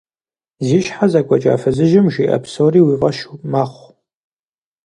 [0.65, 3.19] Зи щхьэ зэкӀуэкӀа фызыжьым жиӀэ псори уи фӀэщ
[3.51, 3.89] мэхъу.